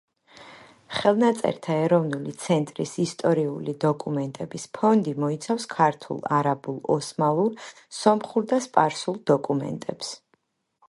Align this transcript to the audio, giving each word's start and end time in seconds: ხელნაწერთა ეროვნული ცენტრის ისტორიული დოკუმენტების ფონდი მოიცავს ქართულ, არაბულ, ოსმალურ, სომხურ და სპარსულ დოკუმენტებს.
ხელნაწერთა 0.99 1.73
ეროვნული 1.81 2.31
ცენტრის 2.43 2.93
ისტორიული 3.03 3.75
დოკუმენტების 3.83 4.65
ფონდი 4.77 5.13
მოიცავს 5.25 5.67
ქართულ, 5.73 6.23
არაბულ, 6.37 6.79
ოსმალურ, 6.95 7.67
სომხურ 7.99 8.49
და 8.55 8.59
სპარსულ 8.69 9.21
დოკუმენტებს. 9.33 10.11